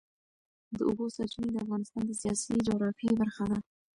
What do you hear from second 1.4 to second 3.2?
د افغانستان د سیاسي جغرافیه